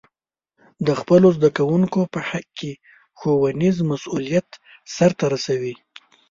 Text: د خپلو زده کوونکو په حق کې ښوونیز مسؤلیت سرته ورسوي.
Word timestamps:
د 0.87 0.89
خپلو 0.99 1.27
زده 1.37 1.49
کوونکو 1.57 1.99
په 2.13 2.19
حق 2.29 2.47
کې 2.59 2.71
ښوونیز 3.19 3.77
مسؤلیت 3.91 4.49
سرته 4.95 5.23
ورسوي. 5.27 5.75